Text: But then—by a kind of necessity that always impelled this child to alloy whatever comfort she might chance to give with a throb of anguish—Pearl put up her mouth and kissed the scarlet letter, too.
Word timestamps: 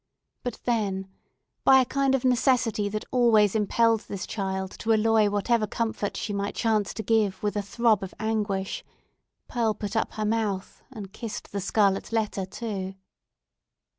But 0.41 0.59
then—by 0.63 1.79
a 1.81 1.85
kind 1.85 2.15
of 2.15 2.25
necessity 2.25 2.89
that 2.89 3.05
always 3.11 3.53
impelled 3.53 3.99
this 4.07 4.25
child 4.25 4.71
to 4.79 4.93
alloy 4.93 5.29
whatever 5.29 5.67
comfort 5.67 6.17
she 6.17 6.33
might 6.33 6.55
chance 6.55 6.91
to 6.95 7.03
give 7.03 7.43
with 7.43 7.55
a 7.55 7.61
throb 7.61 8.01
of 8.01 8.15
anguish—Pearl 8.19 9.75
put 9.75 9.95
up 9.95 10.13
her 10.13 10.25
mouth 10.25 10.81
and 10.91 11.13
kissed 11.13 11.51
the 11.51 11.61
scarlet 11.61 12.11
letter, 12.11 12.47
too. 12.47 12.95